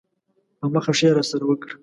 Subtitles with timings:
[0.59, 1.73] په مخه ښې یې راسره وکړه.